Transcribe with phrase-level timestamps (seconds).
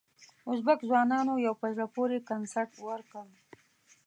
[0.51, 3.25] ازبک ځوانانو یو په زړه پورې کنسرت ورکړ.